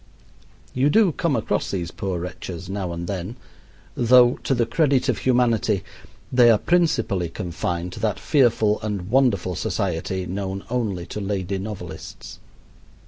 You 0.73 0.89
do 0.89 1.11
come 1.11 1.35
across 1.35 1.69
these 1.69 1.91
poor 1.91 2.19
wretches 2.19 2.67
now 2.67 2.91
and 2.91 3.05
then, 3.05 3.35
though, 3.95 4.39
to 4.45 4.55
the 4.55 4.65
credit 4.65 5.07
of 5.09 5.19
humanity, 5.19 5.83
they 6.31 6.49
are 6.49 6.57
principally 6.57 7.29
confined 7.29 7.93
to 7.93 7.99
that 7.99 8.19
fearful 8.19 8.81
and 8.81 9.11
wonderful 9.11 9.53
society 9.53 10.25
known 10.25 10.63
only 10.71 11.05
to 11.05 11.21
lady 11.21 11.59
novelists. 11.59 12.39